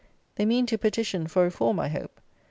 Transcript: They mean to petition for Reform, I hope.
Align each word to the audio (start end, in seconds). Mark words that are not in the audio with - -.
They 0.33 0.45
mean 0.47 0.65
to 0.65 0.79
petition 0.79 1.27
for 1.27 1.43
Reform, 1.43 1.79
I 1.79 1.89
hope. 1.89 2.19